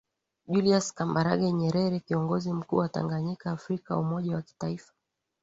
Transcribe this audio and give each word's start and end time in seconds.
Julius 0.51 0.93
Kambarage 0.93 1.51
Nyerere 1.51 1.99
Kiongozi 1.99 2.53
mkuu 2.53 2.77
wa 2.77 2.89
Tanganyika 2.89 3.51
Afrika 3.51 3.97
umoja 3.97 4.35
wa 4.35 4.41
kitaifa 4.41 4.93